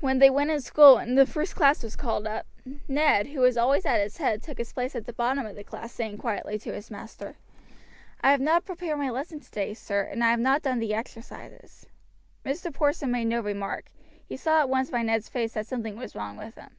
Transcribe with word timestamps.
When 0.00 0.18
they 0.18 0.28
went 0.28 0.50
in 0.50 0.60
school, 0.60 0.98
and 0.98 1.16
the 1.16 1.24
first 1.24 1.56
class 1.56 1.82
was 1.82 1.96
called 1.96 2.26
up, 2.26 2.46
Ned, 2.86 3.28
who 3.28 3.40
was 3.40 3.56
always 3.56 3.86
at 3.86 3.98
its 3.98 4.18
head, 4.18 4.42
took 4.42 4.58
his 4.58 4.74
place 4.74 4.94
at 4.94 5.06
the 5.06 5.14
bottom 5.14 5.46
of 5.46 5.56
the 5.56 5.64
class, 5.64 5.92
saying 5.92 6.18
quietly 6.18 6.58
to 6.58 6.70
the 6.72 6.86
master: 6.90 7.36
"I 8.20 8.32
have 8.32 8.40
not 8.42 8.66
prepared 8.66 8.98
my 8.98 9.08
lesson 9.08 9.40
today, 9.40 9.72
sir, 9.72 10.02
and 10.02 10.22
I 10.22 10.28
have 10.28 10.40
not 10.40 10.60
done 10.60 10.78
the 10.78 10.92
exercises." 10.92 11.86
Mr. 12.44 12.70
Porson 12.70 13.10
made 13.10 13.28
no 13.28 13.40
remark; 13.40 13.86
he 14.28 14.36
saw 14.36 14.60
at 14.60 14.68
once 14.68 14.90
by 14.90 15.00
Ned's 15.00 15.30
face 15.30 15.54
that 15.54 15.66
something 15.66 15.96
was 15.96 16.14
wrong 16.14 16.36
with 16.36 16.56
him. 16.56 16.76